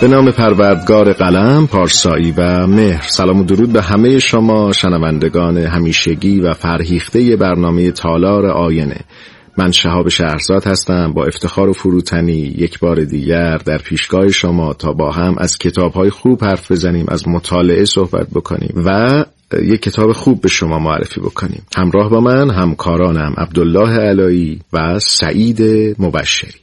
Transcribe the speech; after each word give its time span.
به 0.00 0.08
نام 0.08 0.30
پروردگار 0.30 1.12
قلم، 1.12 1.66
پارسایی 1.66 2.34
و 2.36 2.66
مهر. 2.66 3.02
سلام 3.08 3.40
و 3.40 3.44
درود 3.44 3.72
به 3.72 3.82
همه 3.82 4.18
شما 4.18 4.72
شنوندگان 4.72 5.58
همیشگی 5.58 6.40
و 6.40 6.52
فرهیخته 6.52 7.36
برنامه 7.36 7.90
تالار 7.90 8.46
آینه. 8.46 9.00
من 9.58 9.70
شهاب 9.70 10.08
شهرزاد 10.08 10.66
هستم 10.66 11.12
با 11.12 11.24
افتخار 11.24 11.68
و 11.68 11.72
فروتنی 11.72 12.54
یک 12.58 12.78
بار 12.78 13.04
دیگر 13.04 13.56
در 13.56 13.78
پیشگاه 13.78 14.28
شما 14.28 14.72
تا 14.72 14.92
با 14.92 15.12
هم 15.12 15.34
از 15.38 15.58
کتاب 15.58 15.92
های 15.92 16.10
خوب 16.10 16.44
حرف 16.44 16.72
بزنیم 16.72 17.06
از 17.08 17.28
مطالعه 17.28 17.84
صحبت 17.84 18.26
بکنیم 18.34 18.82
و 18.86 19.24
یک 19.62 19.82
کتاب 19.82 20.12
خوب 20.12 20.40
به 20.40 20.48
شما 20.48 20.78
معرفی 20.78 21.20
بکنیم. 21.20 21.62
همراه 21.76 22.10
با 22.10 22.20
من 22.20 22.50
همکارانم 22.50 23.34
عبدالله 23.38 23.90
علایی 23.90 24.60
و 24.72 24.98
سعید 24.98 25.62
مبشری. 25.98 26.54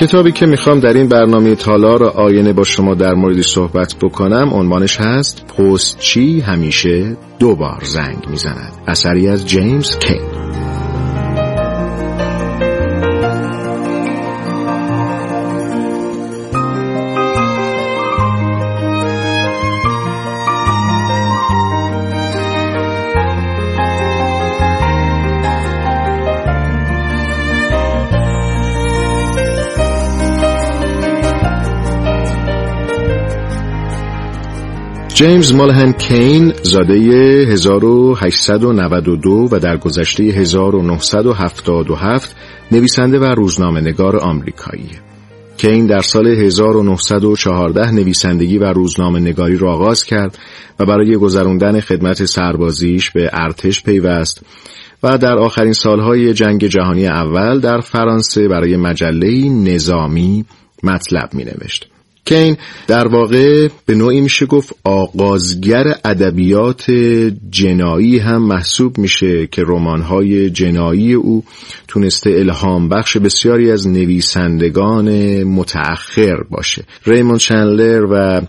کتابی 0.00 0.32
که 0.32 0.46
می‌خوام 0.46 0.80
در 0.80 0.92
این 0.92 1.08
برنامه 1.08 1.54
تالار 1.54 2.04
آینه 2.04 2.52
با 2.52 2.64
شما 2.64 2.94
در 2.94 3.14
موردی 3.14 3.42
صحبت 3.42 3.94
بکنم 4.02 4.50
عنوانش 4.52 5.00
هست 5.00 5.46
پستچی 5.46 6.40
همیشه 6.40 7.16
دو 7.38 7.56
بار 7.56 7.80
زنگ 7.84 8.28
می‌زند. 8.30 8.72
اثری 8.86 9.28
از 9.28 9.46
جیمز 9.46 9.98
کین. 9.98 10.37
جیمز 35.18 35.54
مالهن 35.54 35.92
کین 35.92 36.52
زاده 36.62 36.94
1892 36.94 39.48
و 39.52 39.58
در 39.58 39.76
گذشته 39.76 40.22
1977 40.22 42.36
نویسنده 42.72 43.18
و 43.18 43.24
روزنامه 43.24 43.80
نگار 43.80 44.16
آمریکایی. 44.16 44.90
کین 45.56 45.86
در 45.86 46.00
سال 46.00 46.26
1914 46.26 47.90
نویسندگی 47.90 48.58
و 48.58 48.64
روزنامه 48.64 49.20
نگاری 49.20 49.56
را 49.56 49.72
آغاز 49.72 50.04
کرد 50.04 50.38
و 50.78 50.86
برای 50.86 51.16
گذراندن 51.16 51.80
خدمت 51.80 52.24
سربازیش 52.24 53.10
به 53.10 53.30
ارتش 53.32 53.82
پیوست 53.82 54.42
و 55.02 55.18
در 55.18 55.38
آخرین 55.38 55.72
سالهای 55.72 56.34
جنگ 56.34 56.66
جهانی 56.66 57.06
اول 57.06 57.60
در 57.60 57.80
فرانسه 57.80 58.48
برای 58.48 58.76
مجله 58.76 59.48
نظامی 59.48 60.44
مطلب 60.82 61.34
می 61.34 61.44
نوشت. 61.44 61.97
کین 62.28 62.56
در 62.86 63.08
واقع 63.08 63.68
به 63.86 63.94
نوعی 63.94 64.20
میشه 64.20 64.46
گفت 64.46 64.74
آغازگر 64.84 65.84
ادبیات 66.04 66.90
جنایی 67.50 68.18
هم 68.18 68.42
محسوب 68.42 68.98
میشه 68.98 69.46
که 69.46 69.62
رمان‌های 69.66 70.50
جنایی 70.50 71.14
او 71.14 71.44
تونسته 71.88 72.30
الهام 72.30 72.88
بخش 72.88 73.16
بسیاری 73.16 73.70
از 73.70 73.88
نویسندگان 73.88 75.42
متأخر 75.42 76.42
باشه. 76.50 76.84
ریمون 77.06 77.38
چندلر 77.38 78.06
و 78.10 78.40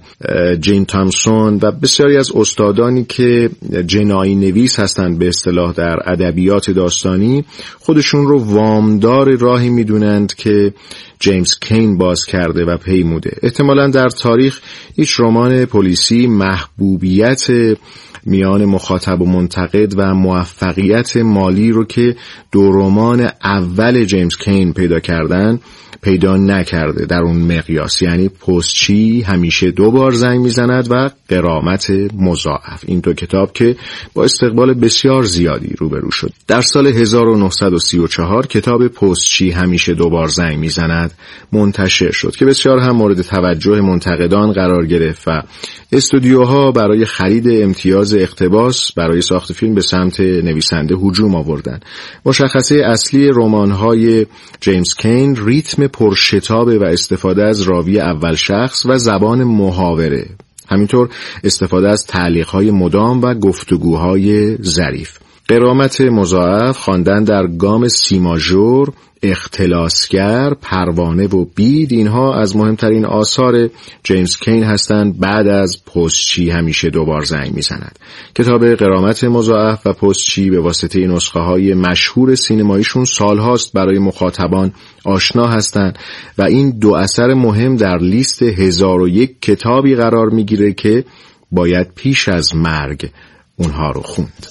جین 0.56 0.86
تامسون 0.86 1.60
و 1.62 1.72
بسیاری 1.72 2.18
از 2.18 2.32
استادانی 2.36 3.04
که 3.04 3.50
جنایی 3.86 4.36
نویس 4.36 4.80
هستند 4.80 5.20
به 5.20 5.28
اصطلاح 5.28 5.74
در 5.74 6.00
ادبیات 6.06 6.72
داستانی 6.72 7.46
خودشون 7.80 8.28
رو 8.28 8.44
وامدار 8.44 9.36
راهی 9.36 9.70
می‌دونند 9.70 10.36
که 10.36 10.74
جیمز 11.20 11.60
کین 11.62 11.98
باز 11.98 12.26
کرده 12.26 12.66
و 12.66 12.78
پیموده. 12.78 13.32
احتمالا 13.70 13.92
در 13.92 14.10
تاریخ 14.10 14.60
هیچ 14.96 15.20
رمان 15.20 15.66
پلیسی 15.66 16.28
محبوبیت 16.28 17.48
میان 18.26 18.66
مخاطب 18.66 19.22
و 19.22 19.26
منتقد 19.26 19.94
و 19.98 20.14
موفقیت 20.14 21.18
مالی 21.18 21.72
رو 21.72 21.86
که 21.86 22.16
دو 22.52 22.72
رمان 22.72 23.30
اول 23.44 24.06
جیمز 24.06 24.38
کین 24.38 24.74
پیدا 24.74 25.00
کردن 25.00 25.60
پیدا 26.02 26.38
نکرده 26.38 27.06
در 27.06 27.22
اون 27.22 27.38
مقیاس. 27.38 28.02
یعنی 28.02 28.30
پستچی 28.30 29.22
همیشه 29.22 29.72
دو 29.72 29.92
بار 29.92 30.12
زنگ 30.12 30.40
می‌زند 30.40 30.88
و 30.92 31.10
قرامت 31.28 31.92
مضاعف. 32.18 32.84
این 32.86 33.00
دو 33.00 33.14
کتاب 33.14 33.54
که 33.54 33.76
با 34.14 34.24
استقبال 34.24 34.74
بسیار 34.74 35.24
زیادی 35.24 35.76
روبرو 35.78 36.12
شد. 36.12 36.32
در 36.48 36.62
سال 36.62 36.88
1934 36.88 38.46
کتاب 38.46 38.88
پستچی 38.88 39.52
همیشه 39.52 39.94
دو 39.94 40.10
بار 40.10 40.28
زنگ 40.28 40.58
می‌زند 40.58 41.12
منتشر 41.52 42.12
شد 42.12 42.36
که 42.36 42.46
بسیار 42.46 42.80
هم 42.80 42.96
مورد 42.96 43.22
توجه 43.22 43.59
منتقدان 43.68 44.52
قرار 44.52 44.86
گرفت 44.86 45.28
و 45.28 45.42
استودیوها 45.92 46.72
برای 46.72 47.06
خرید 47.06 47.64
امتیاز 47.64 48.14
اقتباس 48.14 48.92
برای 48.92 49.22
ساخت 49.22 49.54
فیلم 49.54 49.76
به 49.76 49.82
سمت 49.82 50.20
نویسنده 50.20 50.96
هجوم 50.96 51.36
آوردند. 51.36 51.86
مشخصه 52.26 52.76
اصلی 52.76 53.28
رمان‌های 53.28 54.26
جیمز 54.62 54.94
کین 54.94 55.36
ریتم 55.46 55.88
پرشتابه 55.88 56.80
و 56.80 56.84
استفاده 56.84 57.44
از 57.44 57.62
راوی 57.62 58.00
اول 58.00 58.36
شخص 58.36 58.86
و 58.86 58.98
زبان 58.98 59.44
محاوره. 59.44 60.26
همینطور 60.70 61.10
استفاده 61.44 61.90
از 61.90 62.06
تعلیقهای 62.08 62.72
مدام 62.72 63.22
و 63.22 63.34
گفتگوهای 63.34 64.58
ظریف. 64.64 65.20
قرامت 65.50 66.02
مضاعف 66.02 66.78
خواندن 66.78 67.24
در 67.24 67.48
گام 67.48 67.88
سیماژور 67.88 68.94
اختلاسگر، 69.24 70.54
پروانه 70.62 71.28
و 71.28 71.46
بید 71.56 71.92
اینها 71.92 72.34
از 72.36 72.56
مهمترین 72.56 73.06
آثار 73.06 73.70
جیمز 74.04 74.38
کین 74.38 74.64
هستند 74.64 75.20
بعد 75.20 75.48
از 75.48 75.86
پستچی 75.86 76.50
همیشه 76.50 76.90
دوبار 76.90 77.22
زنگ 77.22 77.54
می‌زند. 77.54 78.00
کتاب 78.36 78.76
قرامت 78.76 79.24
مضاعف 79.24 79.88
و 79.88 79.94
پستچی 79.94 80.50
به 80.50 80.60
واسطه 80.60 81.08
نسخه 81.08 81.40
های 81.40 81.74
مشهور 81.74 82.36
سینماییشون 82.36 83.06
سالهاست 83.06 83.74
برای 83.74 84.00
مخاطبان 84.00 84.72
آشنا 85.06 85.48
هستند 85.48 85.98
و 86.38 86.42
این 86.42 86.80
دو 86.80 86.94
اثر 86.94 87.34
مهم 87.34 87.76
در 87.76 87.98
لیست 87.98 88.44
هزار 88.44 89.02
و 89.02 89.08
یک 89.08 89.42
کتابی 89.42 89.96
قرار 89.96 90.30
می‌گیره 90.30 90.74
که 90.74 91.04
باید 91.52 91.88
پیش 91.96 92.30
از 92.30 92.56
مرگ 92.56 93.10
اونها 93.58 93.92
رو 93.92 94.02
خوند. 94.02 94.46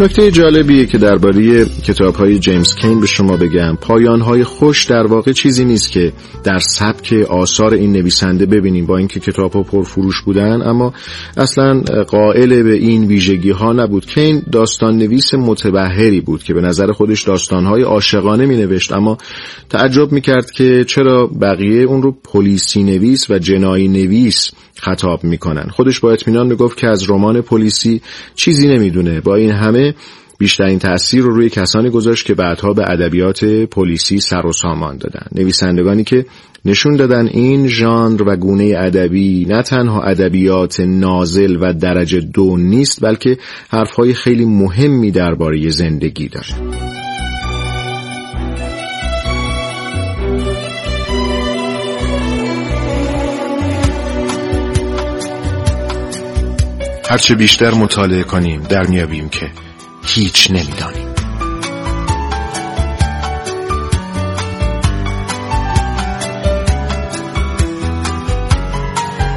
نکته 0.00 0.30
جالبیه 0.30 0.86
که 0.86 0.98
درباره 0.98 1.64
کتاب 1.64 2.14
های 2.14 2.38
جیمز 2.38 2.74
کین 2.74 3.00
به 3.00 3.06
شما 3.06 3.36
بگم. 3.36 3.76
پایان 3.80 4.20
های 4.20 4.44
خوش 4.44 4.84
در 4.84 5.06
واقع 5.06 5.32
چیزی 5.32 5.64
نیست 5.64 5.92
که 5.92 6.12
در 6.44 6.58
سبک 6.58 7.12
آثار 7.28 7.74
این 7.74 7.92
نویسنده 7.92 8.46
ببینیم 8.46 8.86
با 8.86 8.98
اینکه 8.98 9.20
کتاب 9.20 9.52
ها 9.52 9.62
پرفروش 9.62 10.22
بودن 10.22 10.62
اما 10.62 10.92
اصلا 11.36 11.80
قائل 12.08 12.62
به 12.62 12.74
این 12.74 13.04
ویژگی 13.04 13.50
ها 13.50 13.72
نبود. 13.72 14.06
کین 14.06 14.42
داستان 14.52 14.96
نویس 14.96 15.34
متبهری 15.34 16.20
بود 16.20 16.42
که 16.42 16.54
به 16.54 16.60
نظر 16.60 16.92
خودش 16.92 17.22
داستان 17.22 17.66
های 17.66 17.82
عاشقانه 17.82 18.46
می 18.46 18.56
نوشت 18.56 18.92
اما 18.92 19.18
تعجب 19.70 20.12
می 20.12 20.20
کرد 20.20 20.50
که 20.50 20.84
چرا 20.84 21.26
بقیه 21.26 21.82
اون 21.82 22.02
رو 22.02 22.16
پلیسی 22.24 22.82
نویس 22.82 23.30
و 23.30 23.38
جنایی 23.38 23.88
نویس 23.88 24.50
خطاب 24.80 25.24
می‌کنن. 25.24 25.68
خودش 25.70 26.00
با 26.00 26.12
اطمینان 26.12 26.46
می‌گفت 26.46 26.76
که 26.78 26.86
از 26.86 27.10
رمان 27.10 27.40
پلیسی 27.40 28.00
چیزی 28.34 28.68
نمی‌دونه. 28.68 29.20
با 29.20 29.34
این 29.34 29.50
همه 29.50 29.81
بیشترین 30.38 30.78
تاثیر 30.78 31.22
رو 31.22 31.34
روی 31.34 31.50
کسانی 31.50 31.90
گذاشت 31.90 32.26
که 32.26 32.34
بعدها 32.34 32.72
به 32.72 32.90
ادبیات 32.90 33.44
پلیسی 33.44 34.20
سر 34.20 34.46
و 34.46 34.52
سامان 34.52 34.96
دادن. 34.96 35.26
نویسندگانی 35.34 36.04
که 36.04 36.26
نشون 36.64 36.96
دادن 36.96 37.26
این 37.26 37.68
ژانر 37.68 38.22
و 38.22 38.36
گونه 38.36 38.74
ادبی 38.78 39.46
نه 39.48 39.62
تنها 39.62 40.02
ادبیات 40.02 40.80
نازل 40.80 41.56
و 41.60 41.72
درجه 41.72 42.20
دو 42.20 42.56
نیست 42.56 43.04
بلکه 43.04 43.38
حرفهای 43.70 44.14
خیلی 44.14 44.44
مهمی 44.44 45.10
درباره 45.10 45.70
زندگی 45.70 46.28
داره. 46.28 46.82
هرچه 57.12 57.34
بیشتر 57.34 57.74
مطالعه 57.74 58.22
کنیم 58.22 58.62
در 58.62 58.86
میابیم 58.86 59.28
که 59.28 59.50
هیچ 60.06 60.50
نمی‌دانیم 60.50 61.12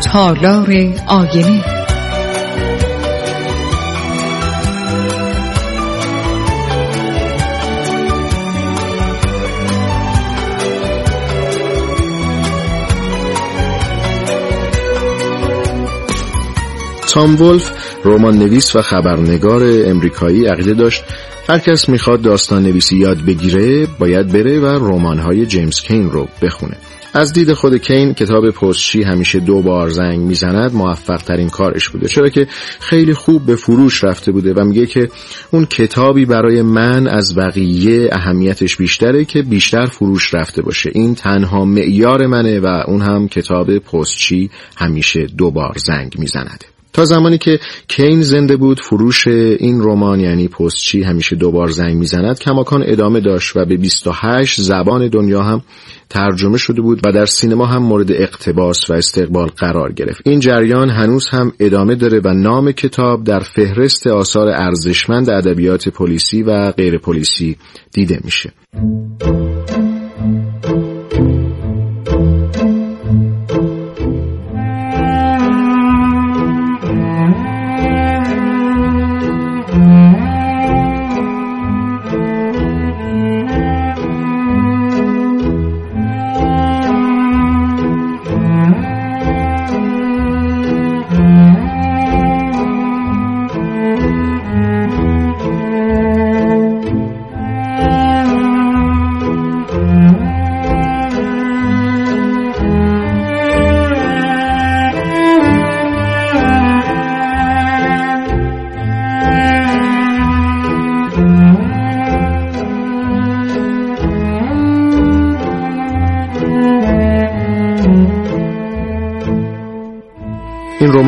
تالار 0.03 0.71
آینه. 1.07 1.75
تام 17.13 17.41
ولف 17.41 17.84
رمان 18.05 18.37
نویس 18.37 18.75
و 18.75 18.81
خبرنگار 18.81 19.61
امریکایی 19.63 20.45
عقیده 20.45 20.73
داشت 20.73 21.03
هر 21.49 21.59
کس 21.59 21.89
می‌خواد 21.89 22.21
داستان 22.21 22.63
نویسی 22.63 22.97
یاد 22.97 23.17
بگیره 23.21 23.87
باید 23.99 24.27
بره 24.27 24.59
و 24.59 24.65
رمان‌های 24.65 25.45
جیمز 25.45 25.81
کین 25.81 26.11
رو 26.11 26.27
بخونه. 26.41 26.77
از 27.13 27.33
دید 27.33 27.53
خود 27.53 27.77
کین 27.77 28.13
کتاب 28.13 28.49
پستچی 28.49 29.03
همیشه 29.03 29.39
دو 29.39 29.61
بار 29.61 29.89
زنگ 29.89 30.19
می‌زند 30.19 30.73
موفق 30.73 31.17
ترین 31.17 31.49
کارش 31.49 31.89
بوده. 31.89 32.07
چرا 32.07 32.29
که 32.29 32.47
خیلی 32.79 33.13
خوب 33.13 33.45
به 33.45 33.55
فروش 33.55 34.03
رفته 34.03 34.31
بوده 34.31 34.53
و 34.53 34.63
میگه 34.63 34.85
که 34.85 35.09
اون 35.51 35.65
کتابی 35.65 36.25
برای 36.25 36.61
من 36.61 37.07
از 37.07 37.35
بقیه 37.35 38.09
اهمیتش 38.11 38.77
بیشتره 38.77 39.25
که 39.25 39.41
بیشتر 39.41 39.85
فروش 39.85 40.33
رفته 40.33 40.61
باشه. 40.61 40.89
این 40.93 41.15
تنها 41.15 41.65
معیار 41.65 42.27
منه 42.27 42.59
و 42.59 42.83
اون 42.87 43.01
هم 43.01 43.27
کتاب 43.27 43.77
پستچی 43.77 44.49
همیشه 44.77 45.27
دو 45.37 45.51
بار 45.51 45.73
زنگ 45.77 46.15
میزنده 46.19 46.74
تا 46.95 47.05
زمانی 47.05 47.37
که 47.37 47.59
کین 47.87 48.21
زنده 48.21 48.57
بود 48.57 48.79
فروش 48.79 49.27
این 49.27 49.81
رمان 49.81 50.19
یعنی 50.19 50.47
پستچی 50.47 51.03
همیشه 51.03 51.35
دوبار 51.35 51.67
زنگ 51.67 51.97
می‌زند. 51.97 52.39
کماکان 52.39 52.83
ادامه 52.85 53.19
داشت 53.19 53.57
و 53.57 53.65
به 53.65 53.77
28 53.77 54.61
زبان 54.61 55.07
دنیا 55.07 55.43
هم 55.43 55.61
ترجمه 56.09 56.57
شده 56.57 56.81
بود 56.81 57.01
و 57.05 57.11
در 57.11 57.25
سینما 57.25 57.65
هم 57.65 57.83
مورد 57.83 58.11
اقتباس 58.11 58.89
و 58.89 58.93
استقبال 58.93 59.47
قرار 59.47 59.91
گرفت. 59.93 60.21
این 60.25 60.39
جریان 60.39 60.89
هنوز 60.89 61.27
هم 61.29 61.51
ادامه 61.59 61.95
داره 61.95 62.21
و 62.23 62.33
نام 62.33 62.71
کتاب 62.71 63.23
در 63.23 63.39
فهرست 63.39 64.07
آثار 64.07 64.47
ارزشمند 64.47 65.29
ادبیات 65.29 65.89
پلیسی 65.89 66.43
و 66.43 66.71
غیر 66.71 66.97
پلیسی 66.97 67.57
دیده 67.93 68.19
میشه. 68.23 68.51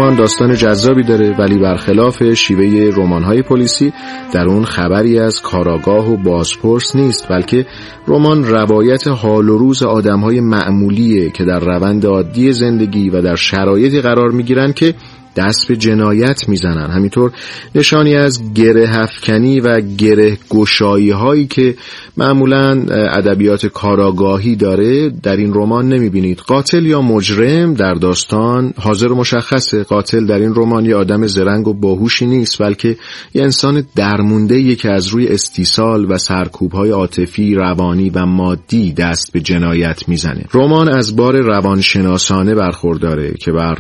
رمان 0.08 0.20
داستان 0.20 0.56
جذابی 0.56 1.04
داره 1.04 1.36
ولی 1.40 1.58
برخلاف 1.58 2.34
شیوه 2.34 2.96
رمان‌های 2.96 3.42
پلیسی 3.42 3.94
در 4.34 4.46
اون 4.46 4.66
خبری 4.66 5.20
از 5.20 5.42
کاراگاه 5.42 6.12
و 6.12 6.18
بازپرس 6.18 6.96
نیست 6.96 7.28
بلکه 7.30 7.66
رمان 8.08 8.44
روایت 8.44 9.08
حال 9.08 9.50
و 9.50 9.58
روز 9.58 9.84
آدم‌های 9.84 10.42
معمولیه 10.42 11.30
که 11.30 11.46
در 11.46 11.60
روند 11.60 12.06
عادی 12.06 12.52
زندگی 12.52 13.10
و 13.10 13.22
در 13.22 13.36
شرایطی 13.36 14.02
قرار 14.02 14.32
می‌گیرن 14.32 14.74
که 14.74 14.94
دست 15.38 15.68
به 15.68 15.76
جنایت 15.76 16.50
می‌زنن. 16.50 16.90
همینطور 16.92 17.32
نشانی 17.76 18.16
از 18.16 18.54
گره 18.54 18.88
هفکنی 18.88 19.60
و 19.60 19.82
گره 19.98 20.38
گشایی 20.50 21.10
هایی 21.10 21.48
که 21.48 21.76
معمولا 22.18 22.86
ادبیات 23.12 23.66
کاراگاهی 23.66 24.56
داره 24.56 25.10
در 25.10 25.36
این 25.36 25.54
رمان 25.54 25.88
نمی‌بینید. 25.88 26.40
قاتل 26.40 26.86
یا 26.86 27.02
مجرم 27.02 27.74
در 27.74 27.94
داستان 27.94 28.74
حاضر 28.78 29.08
مشخصه. 29.08 29.84
قاتل 29.84 30.26
در 30.26 30.40
این 30.40 30.54
رمان 30.56 30.86
یه 30.86 30.96
آدم 30.96 31.28
زرنگ 31.28 31.68
و 31.68 31.74
باهوشی 31.74 32.26
نیست 32.26 32.62
بلکه 32.62 32.98
یه 33.34 33.44
انسان 33.44 33.84
درمونده 33.96 34.76
که 34.76 34.90
از 34.92 35.08
روی 35.08 35.28
استیصال 35.28 36.12
و 36.12 36.18
سرکوب 36.18 36.72
های 36.72 36.90
عاطفی 36.90 37.56
روانی 37.56 38.10
و 38.10 38.26
مادی 38.26 38.94
دست 38.94 39.34
به 39.34 39.40
جنایت 39.40 40.10
می‌زنه. 40.10 40.46
رمان 40.54 40.90
از 40.90 41.16
بار 41.16 41.42
روانشناسانه 41.42 42.56
برخورداره 42.56 43.34
که 43.34 43.52
بر 43.52 43.76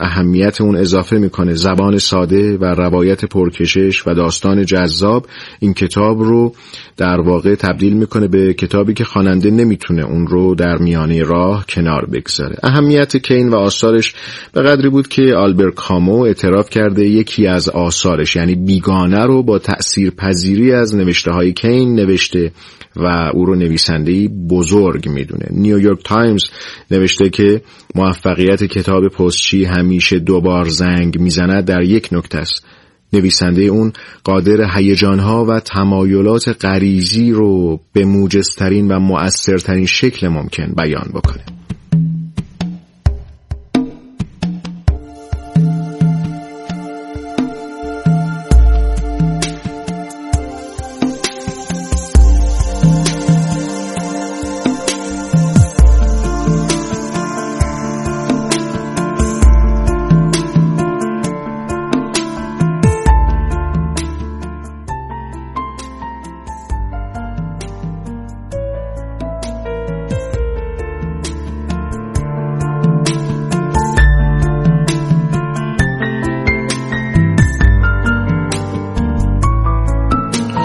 اهمیت 0.00 0.60
اون 0.60 0.73
اضافه 0.76 1.18
می‌کنه 1.18 1.54
زبان 1.54 1.98
ساده 1.98 2.56
و 2.56 2.64
روایت 2.64 3.24
پرکشش 3.24 4.06
و 4.06 4.14
داستان 4.14 4.64
جذاب. 4.64 5.26
این 5.60 5.74
کتاب 5.74 6.22
رو 6.22 6.54
در 6.96 7.20
واقع 7.20 7.54
تبدیل 7.54 7.92
می‌کنه 7.92 8.28
به 8.28 8.54
کتابی 8.54 8.94
که 8.94 9.04
خواننده 9.04 9.50
نمی‌تونه 9.50 10.04
اون 10.04 10.26
رو 10.26 10.54
در 10.54 10.78
میانه 10.78 11.22
راه 11.22 11.66
کنار 11.68 12.06
بگذاره. 12.06 12.56
اهمیت 12.62 13.16
کین 13.16 13.48
و 13.48 13.56
آثارش 13.56 14.14
به 14.52 14.62
قدری 14.62 14.88
بود 14.88 15.08
که 15.08 15.22
آلبر 15.36 15.70
کامو 15.70 16.20
اعتراف 16.20 16.70
کرده 16.70 17.06
یکی 17.06 17.46
از 17.46 17.68
آثارش 17.68 18.36
یعنی 18.36 18.54
بیگانه 18.54 19.26
رو 19.26 19.42
با 19.42 19.58
تأثیر 19.58 20.10
پذیری 20.10 20.72
از 20.72 20.94
نوشته 20.94 21.30
های 21.30 21.52
کین 21.52 21.94
نوشته 21.94 22.52
و 22.96 23.30
او 23.34 23.44
رو 23.44 23.54
نویسنده 23.54 24.28
بزرگ 24.50 25.08
می‌دونه. 25.08 25.46
نیویورک 25.50 25.98
تایمز 26.04 26.44
نوشته 26.90 27.28
که 27.30 27.62
موفقیت 27.94 28.64
کتاب 28.64 29.08
پستچی 29.08 29.64
همیشه 29.64 30.18
دوبار 30.18 30.63
زنگ 30.68 31.18
می‌زند 31.18 31.64
در 31.64 31.82
یک 31.82 32.08
نکته 32.12 32.38
است. 32.38 32.64
نویسنده 33.12 33.62
اون 33.62 33.92
قادر 34.24 34.70
هیجانها 34.74 35.44
و 35.44 35.60
تمایلات 35.60 36.64
غریزی 36.66 37.30
رو 37.30 37.80
به 37.92 38.04
موجزترین 38.04 38.88
و 38.88 38.98
مؤثرترین 38.98 39.86
شکل 39.86 40.28
ممکن 40.28 40.72
بیان 40.76 41.10
بکنه. 41.14 41.44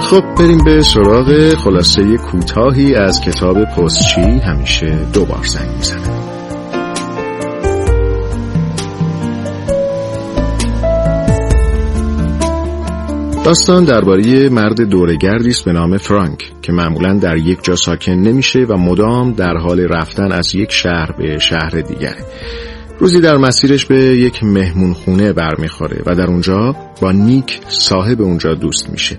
خب 0.10 0.36
بریم 0.38 0.64
به 0.66 0.84
سراغ 0.84 1.54
خلاصه 1.56 2.18
کوتاهی 2.18 2.96
از 2.96 3.22
کتاب 3.22 3.64
پستچی. 3.64 4.22
همیشه 4.22 4.98
دوبار 5.14 5.44
زنگ 5.44 5.76
می‌زنه 5.78 6.10
داستان 13.46 13.84
درباره 13.84 14.50
مرد 14.50 14.82
دورگردی 14.82 15.50
است 15.50 15.66
به 15.66 15.74
نام 15.74 15.98
فرانک 15.98 16.52
که 16.62 16.72
معمولا 16.72 17.14
در 17.14 17.38
یک 17.38 17.64
جا 17.64 17.76
ساکن 17.76 18.12
نمیشه 18.12 18.60
و 18.60 18.78
مدام 18.78 19.34
در 19.34 19.58
حال 19.58 19.80
رفتن 19.80 20.32
از 20.32 20.56
یک 20.56 20.72
شهر 20.72 21.12
به 21.12 21.38
شهر 21.40 21.70
دیگره. 21.70 22.26
روزی 23.00 23.22
در 23.22 23.38
مسیرش 23.38 23.86
به 23.86 23.96
یک 23.96 24.44
مهمون 24.44 24.94
خونه 24.94 25.34
برمیخوره 25.34 26.02
و 26.06 26.16
در 26.16 26.28
اونجا 26.28 26.76
با 27.02 27.12
نیک 27.12 27.60
صاحب 27.68 28.22
اونجا 28.22 28.54
دوست 28.54 28.90
میشه. 28.90 29.18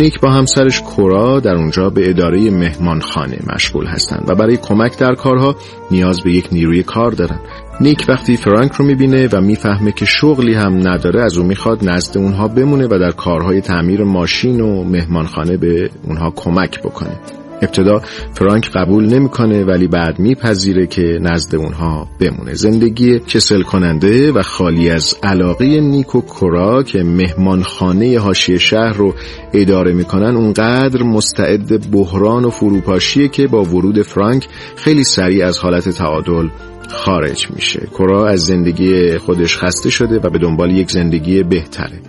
نیک 0.00 0.20
با 0.20 0.30
همسرش 0.30 0.80
کورا 0.80 1.40
در 1.40 1.54
اونجا 1.54 1.90
به 1.90 2.10
اداره 2.10 2.50
مهمانخانه 2.50 3.38
مشغول 3.54 3.86
هستند 3.86 4.24
و 4.28 4.34
برای 4.34 4.56
کمک 4.56 4.98
در 4.98 5.14
کارها 5.14 5.56
نیاز 5.90 6.20
به 6.20 6.32
یک 6.32 6.48
نیروی 6.52 6.82
کار 6.82 7.10
دارن 7.10 7.40
نیک 7.80 8.04
وقتی 8.08 8.36
فرانک 8.36 8.72
رو 8.72 8.84
می‌بینه 8.84 9.28
و 9.32 9.40
می‌فهمه 9.40 9.92
که 9.92 10.04
شغلی 10.04 10.54
هم 10.54 10.88
نداره 10.88 11.22
از 11.22 11.38
اون 11.38 11.46
می‌خواد 11.46 11.88
نزد 11.88 12.18
اونها 12.18 12.48
بمونه 12.48 12.86
و 12.86 12.98
در 12.98 13.10
کارهای 13.10 13.60
تعمیر 13.60 14.04
ماشین 14.04 14.60
و 14.60 14.84
مهمانخانه 14.84 15.56
به 15.56 15.90
اونها 16.06 16.30
کمک 16.36 16.80
بکنه. 16.80 17.20
ابتدا 17.62 18.02
فرانک 18.34 18.70
قبول 18.70 19.14
نمی‌کنه 19.14 19.64
ولی 19.64 19.86
بعد 19.86 20.18
میپذیره 20.18 20.86
که 20.86 21.18
نزد 21.20 21.54
اونها 21.54 22.08
بمونه. 22.20 22.54
زندگی 22.54 23.18
کسل 23.18 23.62
کننده 23.62 24.32
و 24.32 24.42
خالی 24.42 24.90
از 24.90 25.14
علاقه 25.22 25.80
نیک 25.80 26.14
و 26.14 26.20
کرا 26.20 26.82
که 26.82 27.02
مهمانخانه 27.02 28.18
حاشیه 28.18 28.58
شهر 28.58 28.92
رو 28.92 29.14
اداره 29.52 29.92
می‌کنن 29.92 30.36
اونقدر 30.36 31.02
مستعد 31.02 31.90
بحران 31.90 32.44
و 32.44 32.50
فروپاشیه 32.50 33.28
که 33.28 33.46
با 33.46 33.62
ورود 33.62 34.02
فرانک 34.02 34.48
خیلی 34.76 35.04
سریع 35.04 35.46
از 35.46 35.58
حالت 35.58 35.88
تعادل 35.88 36.48
خارج 36.92 37.50
میشه. 37.50 37.88
کرا 37.98 38.28
از 38.28 38.40
زندگی 38.40 39.18
خودش 39.18 39.56
خسته 39.56 39.90
شده 39.90 40.18
و 40.18 40.30
به 40.30 40.38
دنبال 40.38 40.70
یک 40.70 40.90
زندگی 40.90 41.42
بهتره. 41.42 42.00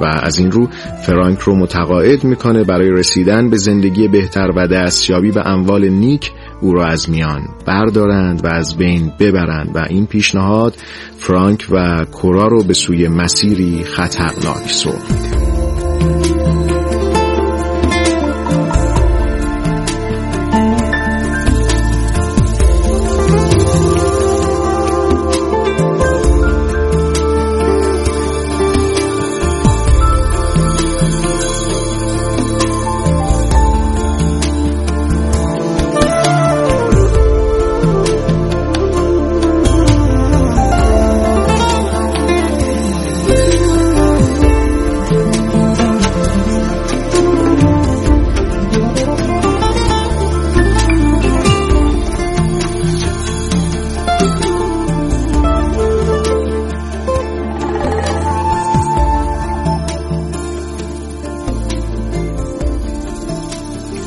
و 0.00 0.04
از 0.04 0.38
این 0.38 0.50
رو 0.50 0.68
فرانک 1.06 1.38
رو 1.38 1.56
متقاعد 1.56 2.24
می‌کنه 2.24 2.64
برای 2.64 2.90
رسیدن 2.90 3.50
به 3.50 3.56
زندگی 3.56 4.08
بهتر 4.08 4.50
و 4.56 4.66
دستیابی 4.66 5.30
به 5.30 5.46
اموال 5.46 5.88
نیک 5.88 6.32
او 6.60 6.72
را 6.72 6.86
از 6.86 7.10
میان 7.10 7.42
بردارند 7.66 8.44
و 8.44 8.48
از 8.48 8.76
بین 8.76 9.12
ببرند. 9.20 9.70
و 9.74 9.86
این 9.88 10.06
پیشنهاد 10.06 10.74
فرانک 11.18 11.66
و 11.70 12.04
کورا 12.12 12.46
رو 12.46 12.62
به 12.62 12.74
سوی 12.74 13.08
مسیری 13.08 13.84
خطرناک 13.84 14.70
سوق 14.70 14.94
میده 15.10 15.43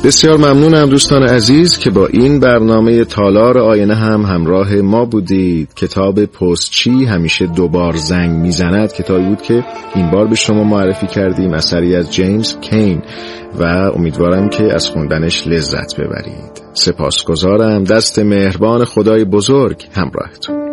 بسیار 0.08 0.36
ممنونم 0.36 0.88
دوستان 0.90 1.22
عزیز 1.22 1.78
که 1.78 1.90
با 1.90 2.06
این 2.06 2.40
برنامه 2.40 3.04
تالار 3.04 3.58
آینه 3.58 3.94
هم 3.94 4.22
همراه 4.22 4.74
ما 4.74 5.04
بودید. 5.04 5.74
کتاب 5.74 6.24
پستچی 6.24 7.04
همیشه 7.04 7.46
دوبار 7.46 7.96
زنگ 7.96 8.30
می‌زند. 8.30 8.92
کتابی 8.92 9.24
بود 9.24 9.42
که 9.42 9.64
این 9.94 10.10
بار 10.10 10.26
به 10.26 10.34
شما 10.34 10.64
معرفی 10.64 11.06
کردیم. 11.06 11.52
اثری 11.52 11.96
از 11.96 12.14
جیمز 12.14 12.56
کین. 12.60 13.02
و 13.58 13.64
امیدوارم 13.96 14.48
که 14.48 14.74
از 14.74 14.88
خوندنش 14.88 15.46
لذت 15.46 16.00
ببرید. 16.00 16.62
سپاسگزارم. 16.72 17.84
دست 17.84 18.18
مهربان 18.18 18.84
خدای 18.84 19.24
بزرگ 19.24 19.84
همراهتون. 19.92 20.67